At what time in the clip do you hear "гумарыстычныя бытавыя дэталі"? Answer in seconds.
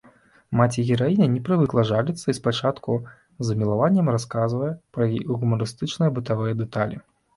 5.39-6.97